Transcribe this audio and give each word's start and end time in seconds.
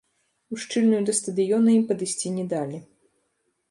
Ушчыльную 0.55 1.01
да 1.09 1.13
стадыёна 1.19 1.69
ім 1.79 1.87
падысці 1.93 2.35
не 2.39 2.51
далі. 2.55 2.85